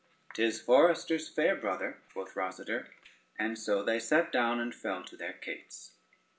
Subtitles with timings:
[0.33, 2.87] "'Tis foresters' fare, brother," quoth Rosader;
[3.37, 5.91] and so they sate down and fell to their cates.